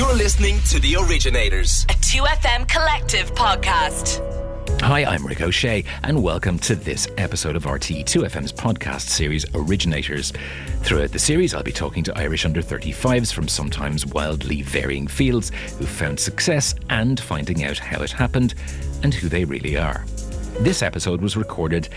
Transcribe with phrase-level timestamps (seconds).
[0.00, 1.84] You're listening to The Originators.
[1.90, 4.22] A 2FM collective podcast.
[4.80, 10.32] Hi, I'm Rick O'Shea, and welcome to this episode of RTE2FM's podcast series Originators.
[10.78, 15.50] Throughout the series, I'll be talking to Irish under 35s from sometimes wildly varying fields
[15.78, 18.54] who found success and finding out how it happened
[19.02, 20.06] and who they really are.
[20.60, 21.90] This episode was recorded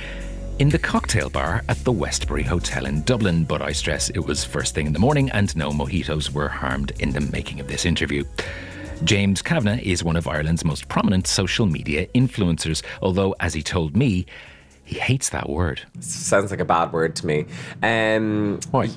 [0.59, 4.43] in the cocktail bar at the Westbury Hotel in Dublin, but I stress it was
[4.43, 7.85] first thing in the morning and no mojitos were harmed in the making of this
[7.85, 8.23] interview.
[9.03, 13.97] James Kavanagh is one of Ireland's most prominent social media influencers, although, as he told
[13.97, 14.25] me,
[14.85, 15.81] he hates that word.
[15.99, 17.45] Sounds like a bad word to me.
[17.81, 18.89] Um, Why?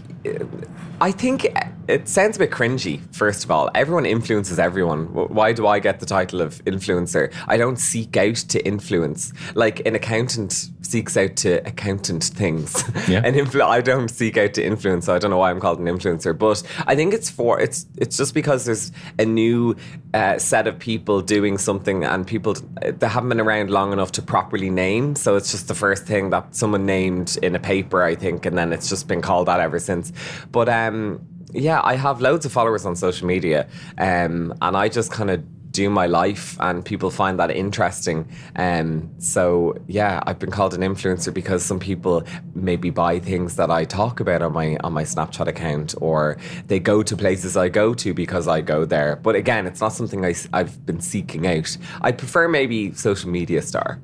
[1.01, 1.47] I think
[1.89, 3.71] it sounds a bit cringy, first of all.
[3.75, 5.07] Everyone influences everyone.
[5.13, 7.33] Why do I get the title of influencer?
[7.47, 9.33] I don't seek out to influence.
[9.55, 12.85] Like an accountant seeks out to accountant things.
[13.07, 13.19] Yeah.
[13.25, 15.79] An influ- I don't seek out to influence, so I don't know why I'm called
[15.79, 16.37] an influencer.
[16.37, 19.77] But I think it's for it's it's just because there's a new
[20.13, 24.23] uh, set of people doing something, and people they haven't been around long enough to
[24.23, 25.15] properly name.
[25.15, 28.59] So it's just the first thing that someone named in a paper, I think, and
[28.59, 30.13] then it's just been called that ever since.
[30.51, 31.21] But um,
[31.57, 33.69] yeah, I have loads of followers on social media,
[33.99, 35.43] um, and I just kind of
[35.77, 38.27] do my life and people find that interesting.
[38.57, 43.71] Um, so yeah, I've been called an influencer because some people maybe buy things that
[43.71, 47.69] I talk about on my on my Snapchat account, or they go to places I
[47.69, 49.17] go to because I go there.
[49.17, 51.77] But again, it's not something I, have been seeking out.
[52.01, 54.01] I prefer maybe social media star.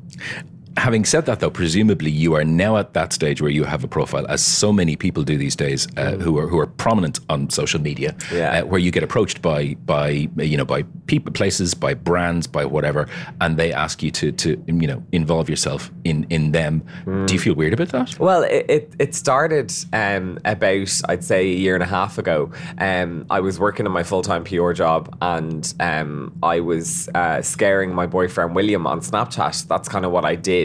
[0.76, 3.88] Having said that, though, presumably you are now at that stage where you have a
[3.88, 7.50] profile, as so many people do these days, uh, who are who are prominent on
[7.50, 8.60] social media, Yeah.
[8.60, 12.64] uh, where you get approached by by you know by people, places, by brands, by
[12.64, 13.06] whatever,
[13.40, 16.82] and they ask you to to you know involve yourself in in them.
[17.26, 18.18] Do you feel weird about that?
[18.18, 22.50] Well, it, it, it started um, about, I'd say, a year and a half ago.
[22.78, 27.42] Um, I was working in my full time PR job and um, I was uh,
[27.42, 29.66] scaring my boyfriend William on Snapchat.
[29.68, 30.61] That's kind of what I did.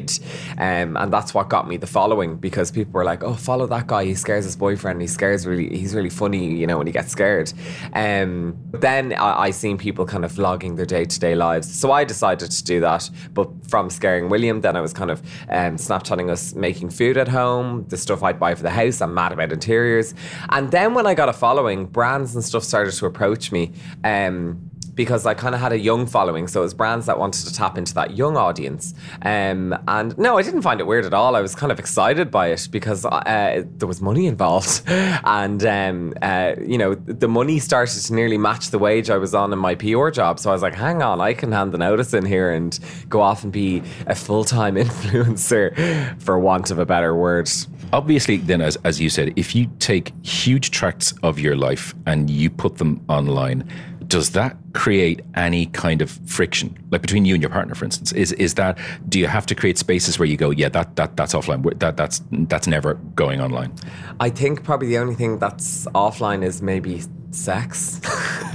[0.57, 3.87] Um, and that's what got me the following because people were like, oh, follow that
[3.87, 4.05] guy.
[4.05, 5.01] He scares his boyfriend.
[5.01, 7.51] He scares really, he's really funny, you know, when he gets scared.
[7.93, 11.73] Um, then I, I seen people kind of vlogging their day to day lives.
[11.73, 13.09] So I decided to do that.
[13.33, 17.27] But from scaring William, then I was kind of um, Snapchatting us making food at
[17.27, 19.01] home, the stuff I'd buy for the house.
[19.01, 20.13] I'm mad about interiors.
[20.49, 23.73] And then when I got a following, brands and stuff started to approach me.
[24.03, 24.66] Um,
[24.97, 27.53] because I kind of had a young following, so it was brands that wanted to
[27.53, 28.95] tap into that young audience.
[29.21, 31.35] Um, and no, I didn't find it weird at all.
[31.35, 36.13] I was kind of excited by it because uh, there was money involved, and um,
[36.21, 39.59] uh, you know the money started to nearly match the wage I was on in
[39.59, 40.39] my PR job.
[40.39, 43.21] So I was like, hang on, I can hand the notice in here and go
[43.21, 47.49] off and be a full time influencer, for want of a better word.
[47.93, 52.31] Obviously, then, as as you said, if you take huge tracts of your life and
[52.31, 53.69] you put them online.
[54.07, 58.11] Does that create any kind of friction, like between you and your partner, for instance?
[58.13, 58.77] Is is that
[59.09, 61.97] do you have to create spaces where you go, yeah, that that that's offline, that
[61.97, 63.73] that's that's never going online,
[64.19, 67.01] I think probably the only thing that's offline is maybe
[67.31, 68.01] sex.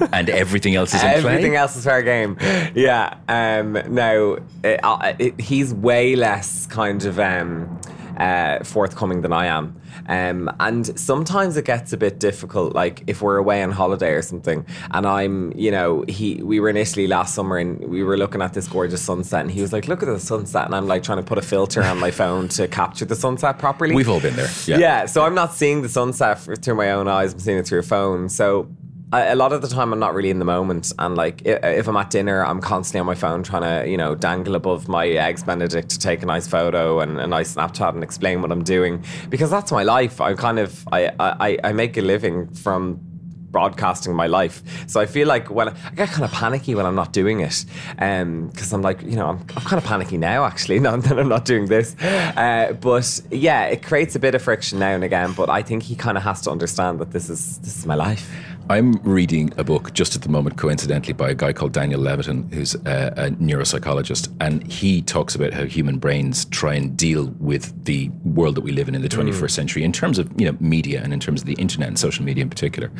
[0.12, 1.18] and everything else is in play?
[1.18, 1.56] Everything play?
[1.56, 2.36] else is fair game.
[2.74, 3.16] Yeah.
[3.28, 7.80] Um, now, it, uh, it, he's way less kind of um,
[8.16, 9.80] uh, forthcoming than I am.
[10.08, 14.22] Um, and sometimes it gets a bit difficult, like if we're away on holiday or
[14.22, 18.16] something, and I'm, you know, he we were in Italy last summer and we were
[18.16, 20.86] looking at this gorgeous sunset, and he was like, "Look at the sunset," and I'm
[20.86, 23.94] like trying to put a filter on my phone to capture the sunset properly.
[23.94, 24.48] We've all been there.
[24.66, 24.78] Yeah.
[24.78, 27.34] Yeah, so I'm not seeing the sunset through my own eyes.
[27.34, 28.28] I'm seeing it through a phone.
[28.28, 28.68] So
[29.12, 30.90] I, a lot of the time, I'm not really in the moment.
[30.98, 34.14] And like, if I'm at dinner, I'm constantly on my phone trying to, you know,
[34.14, 38.02] dangle above my eggs Benedict to take a nice photo and a nice Snapchat and
[38.02, 40.20] explain what I'm doing because that's my life.
[40.20, 43.11] I kind of I I, I make a living from
[43.52, 44.62] broadcasting my life.
[44.88, 47.40] So I feel like when I, I get kind of panicky when I'm not doing
[47.40, 47.64] it,
[47.98, 51.18] um, because I'm like, you know, I'm, I'm kind of panicky now actually, now that
[51.18, 51.94] I'm not doing this.
[52.02, 55.32] Uh, but yeah, it creates a bit of friction now and again.
[55.32, 57.94] But I think he kind of has to understand that this is this is my
[57.94, 58.30] life.
[58.70, 62.52] I'm reading a book just at the moment, coincidentally, by a guy called Daniel Levitin,
[62.54, 67.84] who's a, a neuropsychologist, and he talks about how human brains try and deal with
[67.84, 69.30] the world that we live in in the mm.
[69.30, 71.98] 21st century, in terms of you know media and in terms of the internet and
[71.98, 72.90] social media in particular.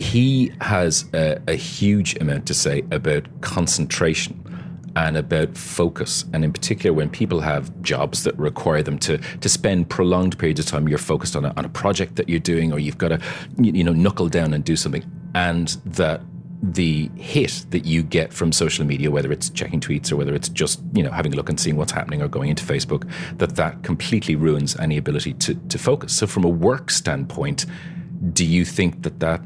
[0.00, 4.44] He has a, a huge amount to say about concentration
[4.96, 6.24] and about focus.
[6.32, 10.60] And in particular, when people have jobs that require them to to spend prolonged periods
[10.60, 13.08] of time, you're focused on a, on a project that you're doing, or you've got
[13.08, 13.20] to
[13.56, 15.04] you know knuckle down and do something,
[15.34, 16.20] and that
[16.60, 20.48] the hit that you get from social media, whether it's checking tweets or whether it's
[20.48, 23.08] just you know having a look and seeing what's happening or going into Facebook,
[23.38, 26.12] that that completely ruins any ability to to focus.
[26.12, 27.66] So from a work standpoint,
[28.32, 29.40] do you think that that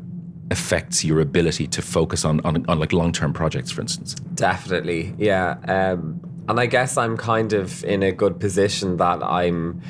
[0.53, 4.15] affects your ability to focus on on, on like long term projects, for instance.
[4.35, 5.57] Definitely, yeah.
[5.67, 9.83] Um, and I guess I'm kind of in a good position that I'm.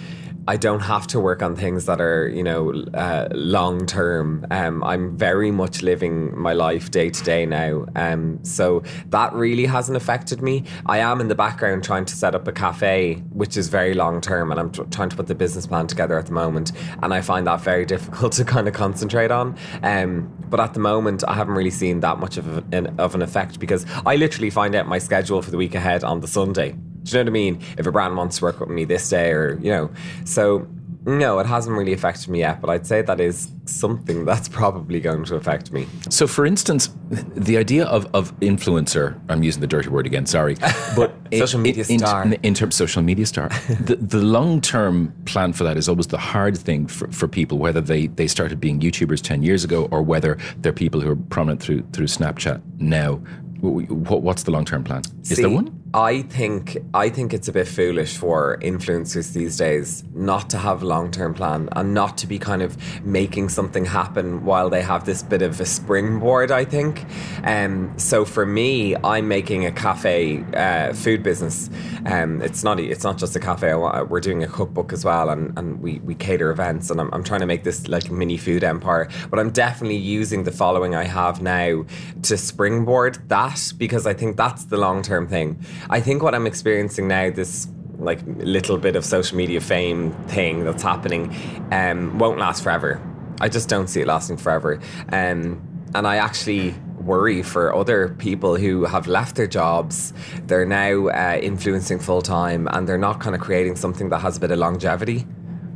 [0.48, 4.44] I don't have to work on things that are, you know, uh, long term.
[4.50, 7.86] Um, I'm very much living my life day to day now.
[7.94, 10.64] Um, so that really hasn't affected me.
[10.86, 14.20] I am in the background trying to set up a cafe, which is very long
[14.20, 16.72] term, and I'm tr- trying to put the business plan together at the moment.
[17.02, 19.56] And I find that very difficult to kind of concentrate on.
[19.84, 23.60] Um, but at the moment, I haven't really seen that much of, of an effect
[23.60, 26.74] because I literally find out my schedule for the week ahead on the Sunday.
[27.02, 27.60] Do you know what I mean?
[27.78, 29.90] If a brand wants to work with me this day, or you know,
[30.24, 30.66] so
[31.04, 32.60] no, it hasn't really affected me yet.
[32.60, 35.86] But I'd say that is something that's probably going to affect me.
[36.08, 40.54] So, for instance, the idea of, of influencer, I'm using the dirty word again, sorry,
[40.96, 42.24] but Social media in, star.
[42.24, 43.48] In, in terms of social media star,
[43.80, 47.58] the, the long term plan for that is always the hard thing for, for people,
[47.58, 51.16] whether they, they started being YouTubers 10 years ago or whether they're people who are
[51.16, 53.14] prominent through, through Snapchat now.
[53.60, 55.02] What, what's the long term plan?
[55.22, 55.81] Is See, there one?
[55.94, 60.82] I think I think it's a bit foolish for influencers these days not to have
[60.82, 64.80] a long term plan and not to be kind of making something happen while they
[64.80, 66.50] have this bit of a springboard.
[66.50, 67.04] I think,
[67.44, 71.68] um, so for me, I'm making a cafe uh, food business.
[72.06, 73.74] Um, it's not it's not just a cafe.
[73.74, 77.22] We're doing a cookbook as well, and, and we, we cater events, and I'm, I'm
[77.22, 79.10] trying to make this like mini food empire.
[79.28, 81.84] But I'm definitely using the following I have now
[82.22, 85.62] to springboard that because I think that's the long term thing.
[85.90, 87.68] I think what I'm experiencing now, this
[87.98, 91.34] like little bit of social media fame thing that's happening,
[91.70, 93.00] um, won't last forever.
[93.40, 94.80] I just don't see it lasting forever.
[95.10, 95.62] Um,
[95.94, 100.12] and I actually worry for other people who have left their jobs.
[100.46, 104.36] They're now uh, influencing full time and they're not kind of creating something that has
[104.36, 105.26] a bit of longevity.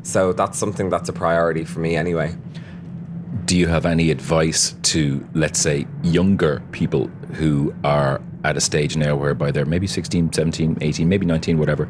[0.03, 2.37] So that's something that's a priority for me anyway.
[3.45, 8.97] Do you have any advice to, let's say, younger people who are at a stage
[8.97, 11.89] now whereby they're maybe 16, 17, 18, maybe 19, whatever,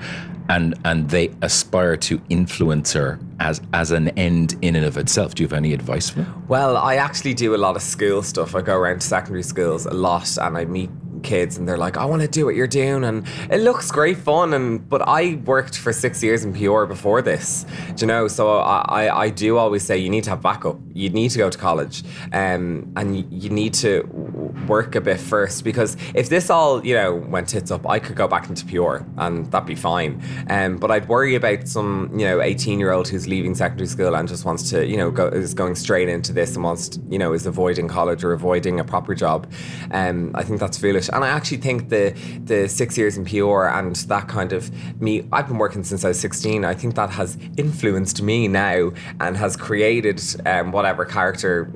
[0.49, 5.35] and and they aspire to influencer as as an end in and of itself?
[5.35, 6.45] Do you have any advice for them?
[6.49, 8.55] Well, I actually do a lot of school stuff.
[8.55, 10.91] I go around to secondary schools a lot and I meet
[11.27, 14.17] kids and they're like, I want to do what you're doing and it looks great
[14.17, 17.67] fun and but I worked for six years in PR before this.
[17.97, 18.29] Do you know?
[18.29, 20.79] So I, I, I do always say you need to have backup.
[20.95, 24.03] You need to go to college um, and you, you need to
[24.69, 28.17] work a bit first because if this all, you know, went tits up, I could
[28.17, 30.23] go back into PR and that'd be fine.
[30.49, 34.15] Um, but I'd worry about some, you know, 18 year old who's leaving secondary school
[34.15, 37.01] and just wants to, you know, go is going straight into this and wants to,
[37.09, 39.51] you know, is avoiding college or avoiding a proper job.
[39.91, 41.09] Um, I think that's foolish.
[41.17, 42.15] And I actually think the
[42.45, 44.71] the six years in PR and that kind of
[45.01, 46.65] me, I've been working since I was 16.
[46.65, 51.73] I think that has influenced me now and has created um, whatever character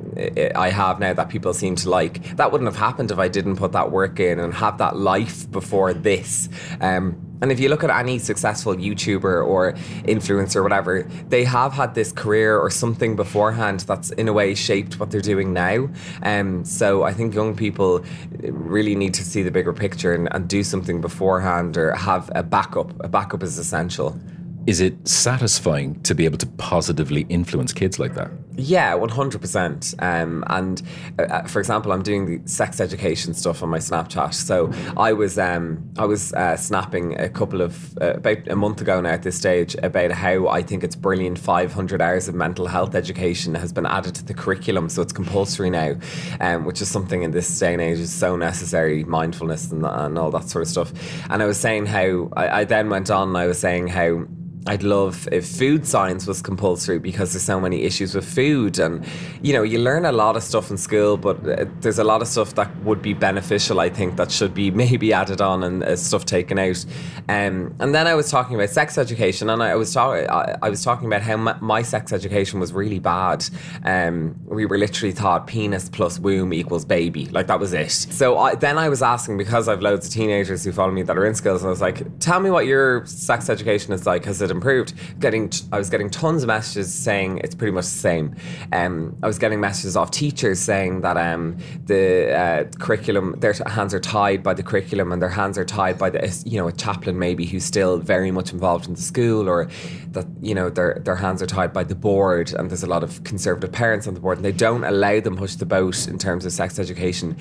[0.57, 2.37] I I have now that people seem to like.
[2.37, 5.51] That wouldn't have happened if I didn't put that work in and have that life
[5.51, 6.49] before this.
[6.81, 9.73] Um, and if you look at any successful YouTuber or
[10.05, 14.55] influencer or whatever, they have had this career or something beforehand that's in a way
[14.55, 15.89] shaped what they're doing now.
[16.23, 18.05] Um, so I think young people
[18.43, 22.43] really need to see the bigger picture and, and do something beforehand or have a
[22.43, 22.93] backup.
[23.05, 24.19] A backup is essential.
[24.67, 28.31] Is it satisfying to be able to positively influence kids like that?
[28.57, 29.95] Yeah, one hundred percent.
[29.99, 30.83] And
[31.19, 34.35] uh, uh, for example, I'm doing the sex education stuff on my Snapchat.
[34.35, 38.81] So I was um, I was uh, snapping a couple of uh, about a month
[38.81, 41.39] ago now at this stage about how I think it's brilliant.
[41.39, 45.13] Five hundred hours of mental health education has been added to the curriculum, so it's
[45.13, 45.95] compulsory now,
[46.41, 49.05] um, which is something in this day and age is so necessary.
[49.05, 50.93] Mindfulness and, and all that sort of stuff.
[51.31, 53.29] And I was saying how I, I then went on.
[53.29, 54.27] and I was saying how
[54.67, 59.07] I'd love if food science was compulsory because there's so many issues with food, and
[59.41, 62.21] you know, you learn a lot of stuff in school, but uh, there's a lot
[62.21, 63.81] of stuff that would be beneficial.
[63.81, 66.85] I think that should be maybe added on and uh, stuff taken out.
[67.29, 70.69] Um, and then I was talking about sex education, and I was talking, I, I
[70.69, 73.49] was talking about how my, my sex education was really bad.
[73.85, 77.91] Um, we were literally taught penis plus womb equals baby, like that was it.
[77.91, 81.17] So I, then I was asking because I've loads of teenagers who follow me that
[81.17, 84.27] are in schools, and I was like, tell me what your sex education is like.
[84.27, 84.95] Has it improved?
[85.21, 88.35] Getting, I was getting tons of messages saying it's pretty much the same.
[88.73, 93.95] Um, I was getting messages off teachers saying that um, the uh, curriculum, their hands
[93.95, 96.73] are tied by the curriculum, and their hands are tied by the, you know, a
[96.73, 99.69] chaplain maybe who's still very much involved in the school, or
[100.13, 103.03] that you know their their hands are tied by the board, and there's a lot
[103.03, 106.19] of conservative parents on the board, and they don't allow them push the boat in
[106.19, 107.37] terms of sex education.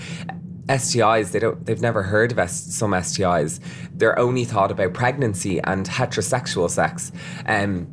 [0.69, 3.59] STIs, they don't, they've never heard of S- some STIs.
[3.91, 7.11] They're only thought about pregnancy and heterosexual sex.
[7.45, 7.88] Um,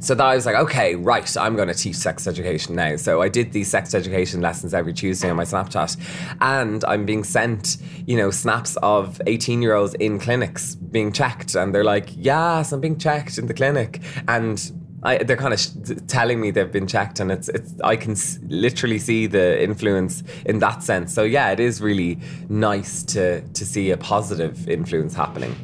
[0.00, 2.96] so that I was like, okay, right, I'm going to teach sex education now.
[2.96, 5.96] So I did these sex education lessons every Tuesday on my Snapchat,
[6.40, 11.56] and I'm being sent, you know, snaps of 18 year olds in clinics being checked,
[11.56, 14.72] and they're like, yes, I'm being checked in the clinic, and.
[15.02, 15.68] I, they're kind of sh-
[16.08, 17.74] telling me they've been checked, and it's it's.
[17.82, 21.14] I can s- literally see the influence in that sense.
[21.14, 25.54] So yeah, it is really nice to to see a positive influence happening.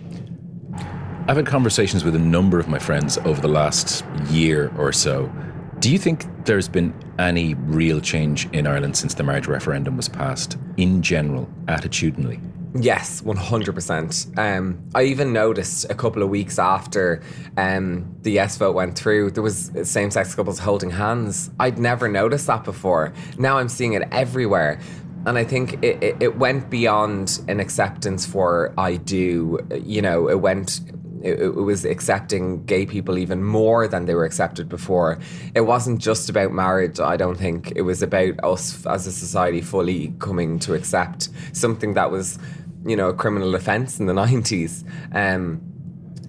[1.27, 5.33] I've had conversations with a number of my friends over the last year or so.
[5.81, 10.09] Do you think there's been any real change in Ireland since the marriage referendum was
[10.09, 12.41] passed, in general, attitudinally?
[12.77, 14.27] Yes, one hundred percent.
[14.37, 17.23] Um, I even noticed a couple of weeks after
[17.57, 21.51] um, the yes vote went through, there was same-sex couples holding hands.
[21.61, 23.13] I'd never noticed that before.
[23.39, 24.81] Now I'm seeing it everywhere,
[25.25, 29.61] and I think it, it, it went beyond an acceptance for I do.
[29.85, 30.81] You know, it went
[31.23, 35.19] it was accepting gay people even more than they were accepted before.
[35.55, 37.73] It wasn't just about marriage, I don't think.
[37.77, 42.39] It was about us as a society fully coming to accept something that was,
[42.85, 44.85] you know, a criminal offence in the 90s.
[45.15, 45.75] Um,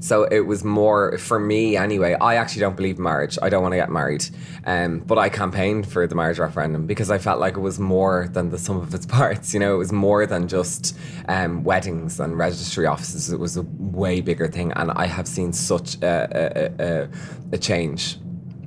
[0.06, 2.16] so it was more for me anyway.
[2.22, 3.40] I actually don't believe marriage.
[3.42, 4.24] I don't want to get married.
[4.64, 8.30] Um, but I campaigned for the marriage referendum because I felt like it was more
[8.32, 9.52] than the sum of its parts.
[9.52, 10.96] You know, it was more than just
[11.28, 13.32] um, weddings and registry offices.
[13.32, 17.10] It was a way bigger thing, and I have seen such a, a, a,
[17.54, 18.20] a change.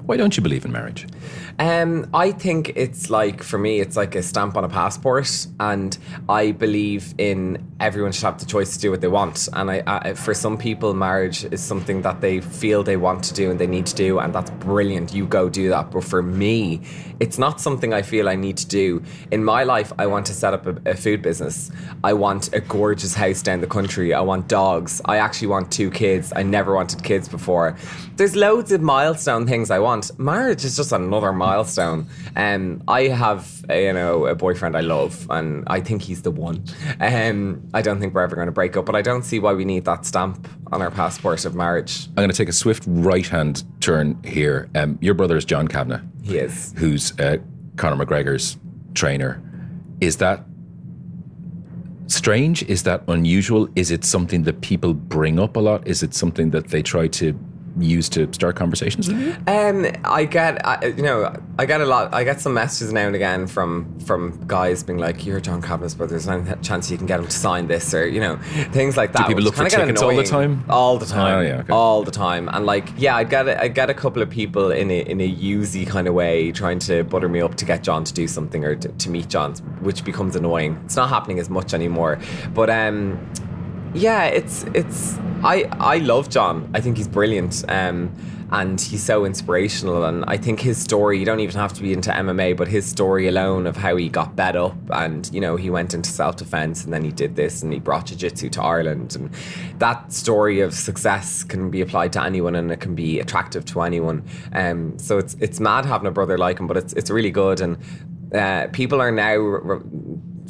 [0.07, 1.07] Why don't you believe in marriage?
[1.61, 5.97] Um, I think it's like for me, it's like a stamp on a passport, and
[6.29, 9.49] I believe in everyone should have the choice to do what they want.
[9.53, 13.35] And I, I, for some people, marriage is something that they feel they want to
[13.35, 15.13] do and they need to do, and that's brilliant.
[15.13, 15.91] You go do that.
[15.91, 16.81] But for me,
[17.19, 19.03] it's not something I feel I need to do.
[19.33, 21.73] In my life, I want to set up a, a food business.
[22.05, 24.15] I want a gorgeous house down the country.
[24.15, 25.01] I want dogs.
[25.07, 26.33] I actually want two kids.
[26.37, 27.77] I never wanted kids before.
[28.15, 30.17] There's loads of milestone things I want.
[30.21, 31.33] Marriage is just another.
[32.37, 36.31] Um, I have a, you know a boyfriend I love, and I think he's the
[36.31, 36.65] one.
[37.01, 39.53] Um, I don't think we're ever going to break up, but I don't see why
[39.55, 42.07] we need that stamp on our passport of marriage.
[42.09, 44.69] I'm going to take a swift right hand turn here.
[44.75, 46.75] Um, your brother is John Kavanagh, He is.
[46.77, 47.39] who's uh,
[47.77, 48.57] Conor McGregor's
[48.95, 49.41] trainer.
[50.01, 50.45] Is that
[52.07, 52.63] strange?
[52.65, 53.69] Is that unusual?
[53.77, 55.87] Is it something that people bring up a lot?
[55.87, 57.39] Is it something that they try to
[57.81, 59.09] use to start conversations?
[59.09, 62.13] Um, I get, I, you know, I get a lot.
[62.13, 65.95] I get some messages now and again from from guys being like, "You're John Kavanagh's
[65.95, 66.11] brother.
[66.11, 68.37] There's no chance you can get him to sign this, or you know,
[68.73, 70.65] things like that." people which look for tickets all the time?
[70.69, 71.39] All the time.
[71.39, 71.73] Oh, yeah, okay.
[71.73, 72.49] All the time.
[72.49, 75.21] And like, yeah, I get, a, I get a couple of people in a in
[75.21, 78.27] a usy kind of way trying to butter me up to get John to do
[78.27, 80.81] something or to, to meet John, which becomes annoying.
[80.85, 82.19] It's not happening as much anymore.
[82.55, 83.19] But um,
[83.95, 86.71] yeah, it's it's I I love John.
[86.75, 87.65] I think he's brilliant.
[87.69, 88.15] Um
[88.51, 91.93] and he's so inspirational and I think his story you don't even have to be
[91.93, 95.57] into MMA but his story alone of how he got bed up and you know
[95.57, 99.15] he went into self-defense and then he did this and he brought jiu-jitsu to Ireland
[99.17, 99.31] and
[99.79, 103.83] that story of success can be applied to anyone and it can be attractive to
[103.83, 107.31] anyone um so it's it's mad having a brother like him but it's it's really
[107.31, 107.77] good and
[108.35, 109.83] uh, people are now r-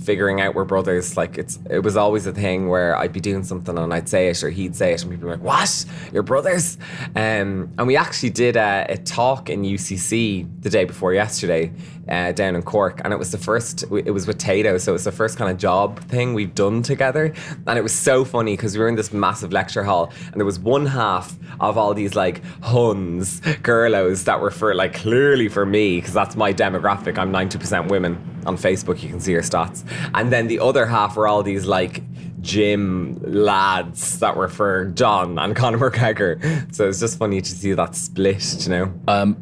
[0.08, 1.18] figuring out we're brothers.
[1.18, 4.28] Like it's it was always a thing where I'd be doing something and I'd say
[4.28, 5.84] it or he'd say it and people were like, "What?
[6.14, 6.78] You're brothers?"
[7.14, 11.72] Um, and we actually did a, a talk in UCC the day before yesterday
[12.08, 13.84] uh, down in Cork, and it was the first.
[13.92, 16.82] It was with Tato, so it was the first kind of job thing we've done
[16.82, 17.32] together,
[17.66, 20.46] and it was so funny because we were in this massive lecture hall, and there
[20.46, 25.66] was one half of all these like Huns, girlos that were for like clearly for
[25.66, 27.18] me because that's my demographic.
[27.18, 29.02] I'm ninety percent women on Facebook.
[29.02, 29.84] You can see your stats,
[30.14, 32.02] and then the other half were all these like
[32.40, 36.75] gym lads that were for John and Conor McGregor.
[36.75, 39.37] So it's just funny to see that split, you know.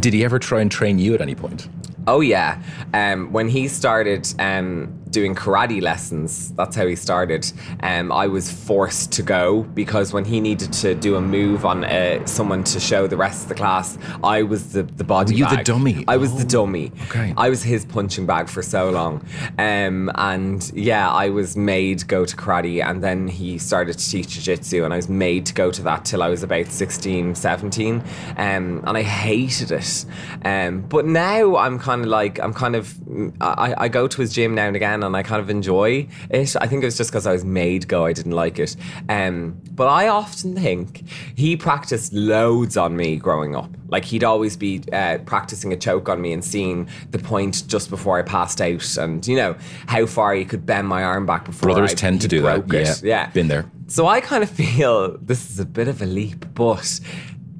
[0.00, 1.68] Did he ever try and train you at any point?
[2.06, 2.62] Oh yeah,
[2.94, 7.50] um, when he started um, doing karate lessons, that's how he started.
[7.80, 11.84] Um, I was forced to go because when he needed to do a move on
[11.84, 15.34] uh, someone to show the rest of the class, I was the the body.
[15.34, 16.04] Were you the dummy?
[16.08, 16.92] I was the Oh, dummy.
[17.08, 17.34] okay.
[17.36, 19.24] I was his punching bag for so long,
[19.58, 24.28] um, and yeah, I was made go to karate, and then he started to teach
[24.30, 28.02] jiu-jitsu, and I was made to go to that till I was about 16, 17,
[28.36, 30.04] um, and I hated it.
[30.44, 32.94] Um, but now I'm kind of like I'm kind of
[33.40, 36.56] I, I go to his gym now and again, and I kind of enjoy it.
[36.56, 38.76] I think it was just because I was made go, I didn't like it.
[39.08, 43.70] Um, but I often think he practiced loads on me growing up.
[43.88, 47.88] Like he'd always be uh, practicing a choke on me and seeing the point just
[47.90, 51.44] before I passed out, and you know how far he could bend my arm back
[51.44, 52.72] before Brothers I- tend to do that.
[52.74, 53.02] it.
[53.02, 53.64] Yeah, yeah, been there.
[53.86, 57.00] So I kind of feel this is a bit of a leap, but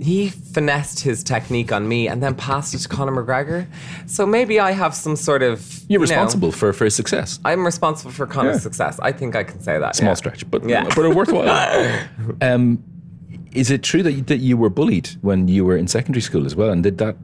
[0.00, 3.66] he finessed his technique on me and then passed it to Conor McGregor.
[4.06, 7.40] So maybe I have some sort of You're you know, responsible for, for his success.
[7.44, 8.60] I'm responsible for Conor's Yeah.
[8.60, 9.00] success.
[9.00, 9.96] I think I can say that.
[9.96, 10.14] Small yeah.
[10.14, 10.84] stretch, but Yeah.
[10.94, 12.08] but a worthwhile.
[12.42, 12.82] um,
[13.52, 16.46] is it true that you, that you were bullied when you were in secondary school
[16.46, 16.70] as well?
[16.70, 17.16] And did that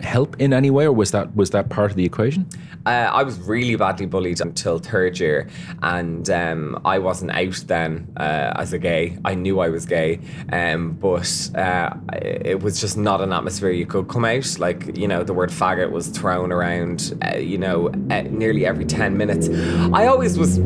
[0.00, 2.46] help in any way, or was that was that part of the equation?
[2.84, 5.48] Uh, I was really badly bullied until third year,
[5.82, 9.18] and um, I wasn't out then uh, as a gay.
[9.24, 10.20] I knew I was gay,
[10.52, 14.58] um, but uh, it was just not an atmosphere you could come out.
[14.58, 17.18] Like you know, the word faggot was thrown around.
[17.24, 19.48] Uh, you know, uh, nearly every ten minutes.
[19.92, 20.58] I always was.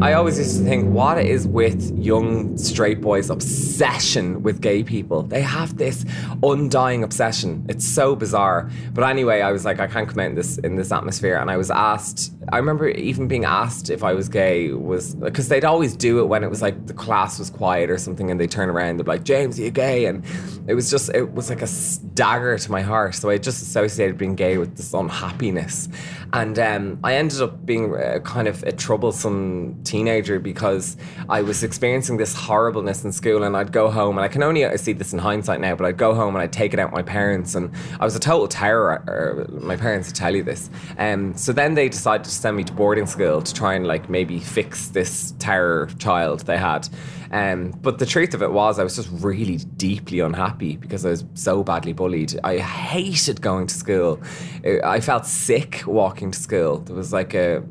[0.00, 5.22] I always used to think, what is with young straight boys' obsession with gay people?
[5.22, 6.04] They have this
[6.42, 7.66] undying obsession.
[7.68, 8.67] It's so bizarre.
[8.92, 11.50] But anyway, I was like, I can't come out in this in this atmosphere, and
[11.50, 12.32] I was asked.
[12.52, 16.24] I remember even being asked if I was gay was because they'd always do it
[16.24, 19.04] when it was like the class was quiet or something, and they turn around, they're
[19.04, 20.06] like, James, are you gay?
[20.06, 20.24] And
[20.66, 21.68] it was just it was like a
[22.14, 23.14] dagger to my heart.
[23.14, 25.88] So I just associated being gay with this unhappiness,
[26.32, 30.96] and um, I ended up being uh, kind of a troublesome teenager because
[31.28, 34.64] I was experiencing this horribleness in school, and I'd go home, and I can only
[34.64, 36.92] uh, see this in hindsight now, but I'd go home and I'd take it out
[36.92, 39.02] my parents, and I was a total terror.
[39.06, 40.70] Or my parents would tell you this.
[40.98, 44.10] Um, so then they decided to send me to boarding school to try and like
[44.10, 46.88] maybe fix this terror child they had.
[47.30, 51.10] Um, but the truth of it was, I was just really deeply unhappy because I
[51.10, 52.38] was so badly bullied.
[52.42, 54.20] I hated going to school.
[54.64, 56.78] I I felt sick walking to school.
[56.78, 57.62] There was like a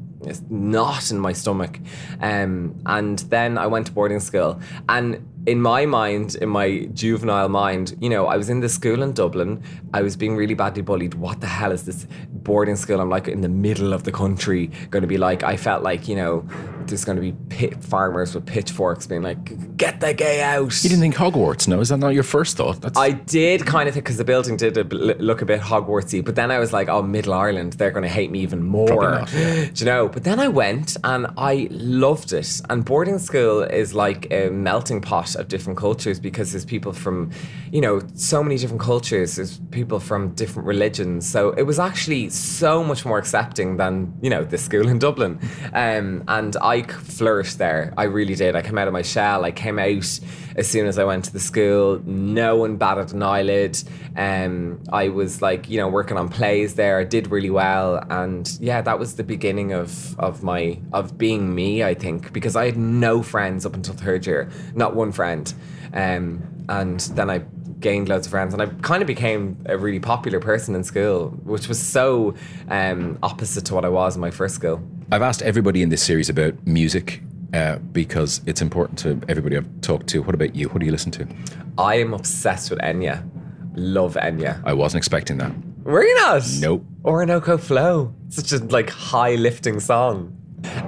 [0.50, 1.77] knot in my stomach.
[2.21, 4.62] Um, and then I went to boarding school.
[4.88, 9.01] And in my mind, in my juvenile mind, you know, I was in the school
[9.01, 9.63] in Dublin.
[9.94, 11.13] I was being really badly bullied.
[11.13, 13.00] What the hell is this boarding school?
[13.00, 16.10] I'm like in the middle of the country, going to be like, I felt like,
[16.10, 16.46] you know,
[16.86, 20.84] there's going to be pit farmers with pitchforks being like, get the gay out.
[20.84, 21.66] You didn't think Hogwarts?
[21.66, 22.82] No, is that not your first thought?
[22.82, 26.24] That's, I did kind of think because the building did a look a bit Hogwartsy,
[26.24, 29.12] but then I was like, oh, Middle Ireland, they're going to hate me even more.
[29.12, 29.66] Not, yeah.
[29.74, 30.10] Do you know?
[30.10, 32.62] But then I went and I loved it.
[32.69, 37.32] And boarding school is like a melting pot of different cultures because there's people from,
[37.71, 39.36] you know, so many different cultures.
[39.36, 41.28] There's people from different religions.
[41.28, 45.39] So it was actually so much more accepting than, you know, the school in Dublin.
[45.73, 47.93] Um, and I flourished there.
[47.97, 48.56] I really did.
[48.56, 49.45] I came out of my shell.
[49.45, 50.19] I came out
[50.58, 52.02] as soon as I went to the school.
[52.06, 53.82] No one batted an eyelid.
[54.15, 56.97] Um, I was like, you know, working on plays there.
[56.97, 61.54] I did really well, and yeah, that was the beginning of of my of being
[61.54, 61.84] me.
[61.84, 65.53] I think because I had no friends up until third year, not one friend,
[65.93, 67.41] um, and then I
[67.80, 71.30] gained loads of friends and I kind of became a really popular person in school
[71.43, 72.34] which was so
[72.69, 76.01] um, opposite to what I was in my first school I've asked everybody in this
[76.01, 77.21] series about music
[77.53, 80.21] uh, because it's important to everybody I've talked to.
[80.21, 80.69] What about you?
[80.69, 81.27] What do you listen to?
[81.77, 83.23] I am obsessed with Enya
[83.77, 85.53] love Enya I wasn't expecting that.
[85.84, 86.43] Were you not?
[86.60, 86.84] Nope.
[87.06, 88.13] Orinoco Flow.
[88.30, 90.34] Such a like high lifting song.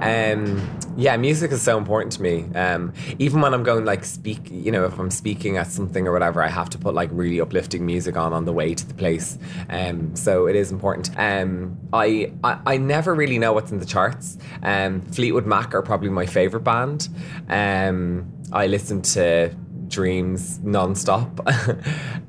[0.02, 0.60] Um,
[1.00, 2.44] yeah, music is so important to me.
[2.54, 6.12] Um, even when I'm going like speak, you know, if I'm speaking at something or
[6.12, 8.92] whatever, I have to put like really uplifting music on on the way to the
[8.92, 9.38] place.
[9.70, 11.10] Um, so it is important.
[11.18, 14.36] Um, I, I I never really know what's in the charts.
[14.62, 17.08] Um, Fleetwood Mac are probably my favorite band.
[17.48, 19.54] Um, I listen to
[19.88, 21.40] Dreams nonstop.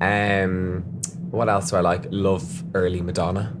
[0.00, 0.82] um,
[1.30, 2.06] what else do I like?
[2.10, 3.54] Love early Madonna,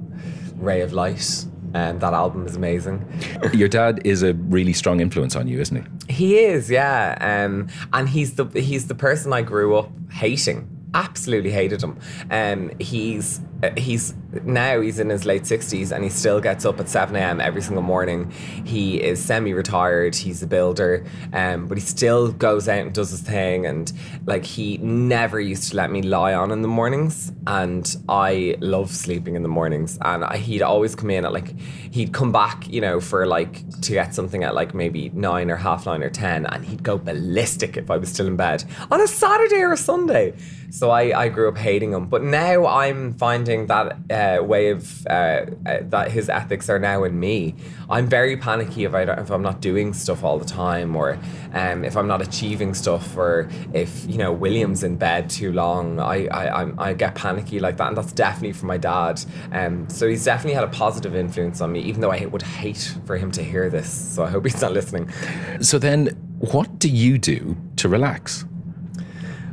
[0.56, 1.44] Ray of Light.
[1.74, 3.06] And that album is amazing.
[3.52, 6.12] Your dad is a really strong influence on you, isn't he?
[6.12, 7.16] He is, yeah.
[7.20, 10.68] Um, and he's the he's the person I grew up hating.
[10.94, 11.98] Absolutely hated him.
[12.30, 13.40] Um, he's
[13.76, 17.40] he's now he's in his late sixties and he still gets up at seven a.m.
[17.40, 18.30] every single morning.
[18.64, 20.14] He is semi-retired.
[20.14, 23.66] He's a builder, um, but he still goes out and does his thing.
[23.66, 23.92] And
[24.26, 27.32] like he never used to let me lie on in the mornings.
[27.46, 29.98] And I love sleeping in the mornings.
[30.00, 33.68] And I, he'd always come in at like he'd come back, you know, for like
[33.82, 36.98] to get something at like maybe nine or half nine or ten, and he'd go
[36.98, 40.34] ballistic if I was still in bed on a Saturday or a Sunday.
[40.70, 45.06] So I, I grew up hating him, but now I'm finding that uh, way of
[45.06, 47.54] uh, uh, that his ethics are now in me.
[47.88, 51.18] I'm very panicky if I don't, if I'm not doing stuff all the time, or
[51.52, 56.00] um, if I'm not achieving stuff, or if you know William's in bed too long.
[56.00, 59.22] I I, I'm, I get panicky like that, and that's definitely from my dad.
[59.52, 62.96] Um, so he's definitely had a positive influence on me, even though I would hate
[63.06, 63.90] for him to hear this.
[64.14, 65.10] So I hope he's not listening.
[65.60, 68.44] So then, what do you do to relax?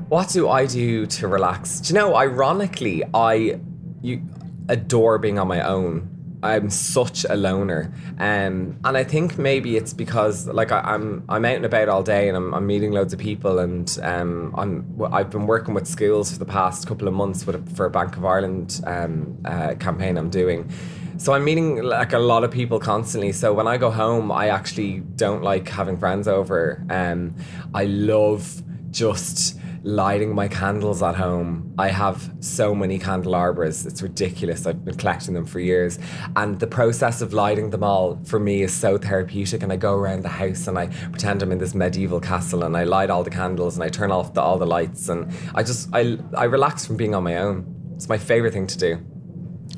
[0.10, 1.82] What do I do to relax?
[1.82, 3.60] Do you know, ironically, I
[4.02, 4.22] you
[4.68, 6.16] adore being on my own.
[6.42, 11.44] I'm such a loner, um, and I think maybe it's because like I, am I'm,
[11.44, 14.56] I'm out and about all day and I'm, I'm meeting loads of people and um,
[14.58, 17.90] I'm I've been working with schools for the past couple of months with for a
[17.90, 20.72] Bank of Ireland um, uh, campaign I'm doing.
[21.18, 23.34] So I'm meeting like a lot of people constantly.
[23.34, 26.82] So when I go home, I actually don't like having friends over.
[26.90, 27.36] Um,
[27.74, 31.74] I love just lighting my candles at home.
[31.78, 33.86] I have so many candelabras.
[33.86, 34.66] It's ridiculous.
[34.66, 36.00] I've been collecting them for years.
[36.36, 39.64] And the process of lighting them all for me is so therapeutic.
[39.64, 42.76] And I go around the house and I pretend I'm in this medieval castle and
[42.76, 45.10] I light all the candles and I turn off the, all the lights.
[45.10, 47.94] And I just, I, I relax from being on my own.
[47.96, 49.00] It's my favorite thing to do.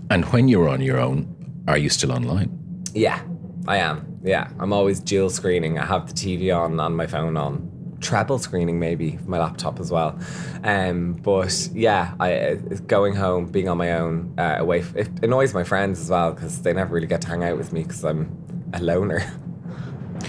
[0.10, 2.84] And when you're on your own, are you still online?
[2.94, 3.22] Yeah,
[3.68, 4.20] I am.
[4.24, 5.80] Yeah, I'm always dual screening.
[5.80, 9.92] I have the TV on and my phone on treble screening maybe my laptop as
[9.92, 10.20] well.
[10.64, 12.56] Um, but yeah, I
[12.88, 14.80] going home, being on my own, uh, away.
[14.80, 17.58] F- it annoys my friends as well because they never really get to hang out
[17.58, 18.30] with me because I'm
[18.74, 19.22] a loner.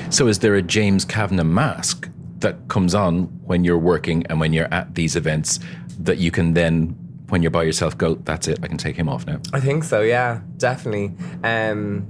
[0.08, 2.08] So, is there a James Kavanagh mask
[2.38, 5.60] that comes on when you're working and when you're at these events
[5.98, 6.96] that you can then?
[7.28, 8.14] When you're by yourself, go.
[8.16, 8.58] That's it.
[8.62, 9.40] I can take him off now.
[9.52, 10.00] I think so.
[10.00, 11.12] Yeah, definitely.
[11.44, 12.06] Um,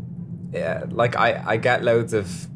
[0.52, 2.48] yeah, like I, I get loads of,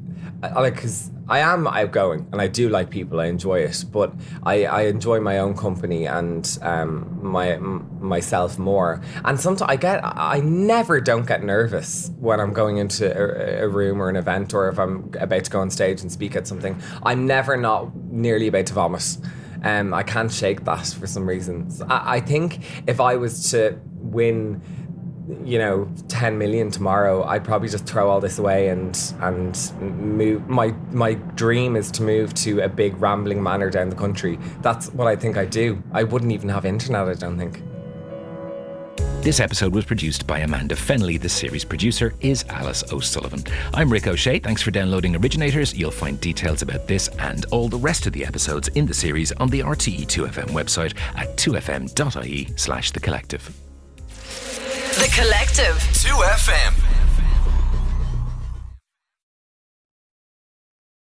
[0.42, 3.20] I, like because I am outgoing and I do like people.
[3.20, 4.12] I enjoy it, but
[4.44, 9.00] I, I enjoy my own company and um, my m- myself more.
[9.24, 13.68] And sometimes I get I never don't get nervous when I'm going into a, a,
[13.68, 16.46] room or an event or if I'm about to go on stage and speak at
[16.46, 16.80] something.
[17.02, 19.18] I'm never not nearly about to vomit.
[19.62, 21.82] Um, I can't shake that for some reasons.
[21.82, 24.62] I, I think if I was to win
[25.44, 30.46] you know 10 million tomorrow i'd probably just throw all this away and and move
[30.48, 34.92] my my dream is to move to a big rambling manor down the country that's
[34.92, 37.62] what i think i do i wouldn't even have internet i don't think
[39.26, 41.20] this episode was produced by Amanda Fenley.
[41.20, 43.42] The series producer is Alice O'Sullivan.
[43.74, 44.38] I'm Rick O'Shea.
[44.38, 45.74] Thanks for downloading Originators.
[45.74, 49.32] You'll find details about this and all the rest of the episodes in the series
[49.32, 53.65] on the RTE2FM website at 2fm.ie slash the collective.
[54.96, 55.76] The Collective.
[55.92, 56.85] 2FM.